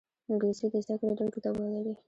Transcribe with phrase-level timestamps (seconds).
[0.31, 1.93] انګلیسي د زده کړې ډېر کتابونه لري